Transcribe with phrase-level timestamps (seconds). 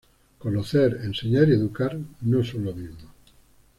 [0.39, 3.11] Conocer, enseñar y educar no son lo mismo.